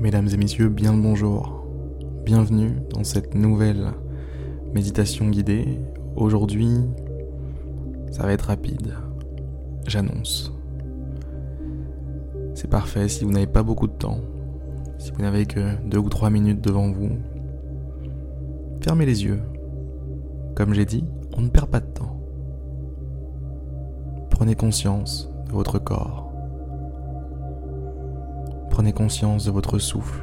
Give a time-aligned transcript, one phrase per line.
[0.00, 1.66] Mesdames et messieurs, bien le bonjour.
[2.24, 3.88] Bienvenue dans cette nouvelle
[4.72, 5.80] méditation guidée.
[6.14, 6.68] Aujourd'hui,
[8.12, 8.94] ça va être rapide.
[9.88, 10.52] J'annonce.
[12.54, 14.20] C'est parfait si vous n'avez pas beaucoup de temps,
[14.98, 17.18] si vous n'avez que deux ou trois minutes devant vous.
[18.80, 19.40] Fermez les yeux.
[20.54, 21.04] Comme j'ai dit,
[21.36, 22.22] on ne perd pas de temps.
[24.30, 26.27] Prenez conscience de votre corps.
[28.78, 30.22] Prenez conscience de votre souffle.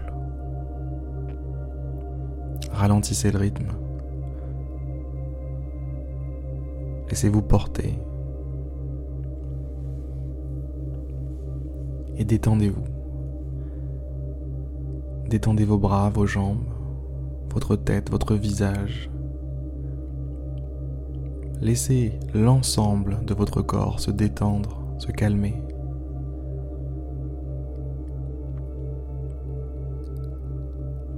[2.72, 3.68] Ralentissez le rythme.
[7.10, 8.00] Laissez-vous porter.
[12.16, 12.86] Et détendez-vous.
[15.28, 16.64] Détendez vos bras, vos jambes,
[17.54, 19.10] votre tête, votre visage.
[21.60, 25.65] Laissez l'ensemble de votre corps se détendre, se calmer.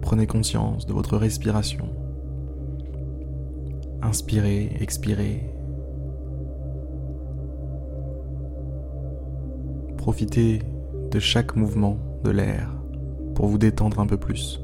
[0.07, 1.89] Prenez conscience de votre respiration.
[4.01, 5.53] Inspirez, expirez.
[9.97, 10.61] Profitez
[11.11, 12.71] de chaque mouvement de l'air
[13.35, 14.61] pour vous détendre un peu plus.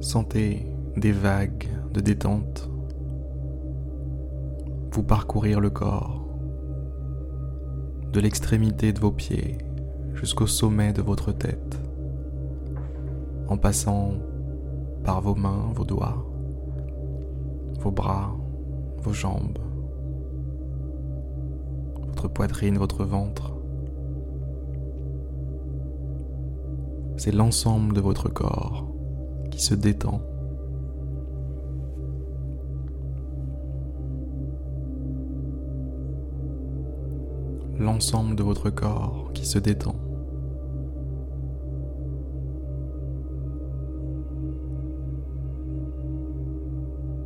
[0.00, 2.68] Sentez des vagues de détente
[4.92, 6.26] vous parcourir le corps,
[8.12, 9.58] de l'extrémité de vos pieds
[10.14, 11.80] jusqu'au sommet de votre tête,
[13.48, 14.14] en passant
[15.04, 16.26] par vos mains, vos doigts,
[17.78, 18.34] vos bras,
[18.98, 19.58] vos jambes,
[22.08, 23.52] votre poitrine, votre ventre.
[27.16, 28.88] C'est l'ensemble de votre corps
[29.50, 30.20] qui se détend
[37.80, 39.96] l'ensemble de votre corps qui se détend.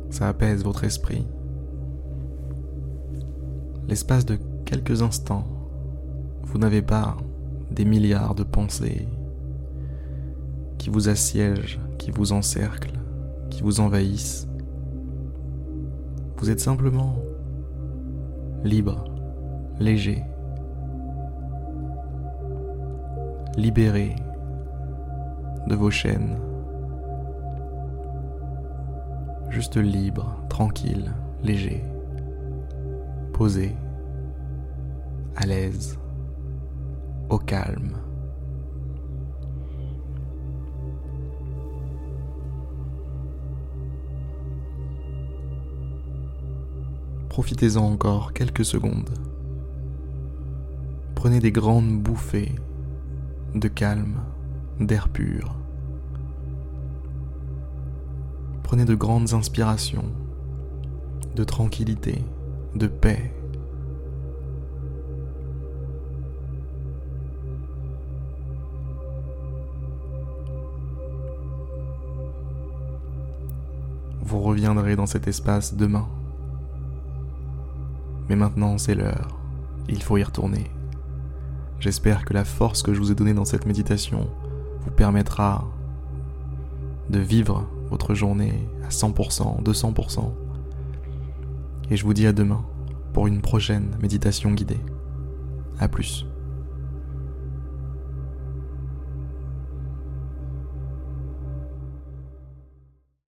[0.09, 1.27] Ça apaise votre esprit.
[3.89, 5.45] L'espace de quelques instants,
[6.43, 7.17] vous n'avez pas
[7.69, 9.09] des milliards de pensées
[10.77, 12.99] qui vous assiègent, qui vous encerclent,
[13.49, 14.47] qui vous envahissent.
[16.37, 17.17] Vous êtes simplement
[18.63, 19.03] libre,
[19.81, 20.23] léger.
[23.57, 24.15] Libéré
[25.67, 26.37] de vos chaînes,
[29.49, 31.83] juste libre, tranquille, léger,
[33.33, 33.75] posé,
[35.35, 35.97] à l'aise,
[37.29, 37.97] au calme.
[47.29, 49.09] Profitez-en encore quelques secondes.
[51.15, 52.55] Prenez des grandes bouffées
[53.55, 54.19] de calme,
[54.81, 55.55] d'air pur.
[58.63, 60.11] Prenez de grandes inspirations,
[61.35, 62.25] de tranquillité,
[62.75, 63.33] de paix.
[74.21, 76.09] Vous reviendrez dans cet espace demain.
[78.27, 79.39] Mais maintenant c'est l'heure,
[79.87, 80.74] il faut y retourner.
[81.79, 84.29] J'espère que la force que je vous ai donnée dans cette méditation
[84.81, 85.67] vous permettra
[87.09, 90.31] de vivre votre journée à 100%, 200%.
[91.91, 92.65] Et je vous dis à demain
[93.13, 94.79] pour une prochaine méditation guidée.
[95.79, 96.25] A plus.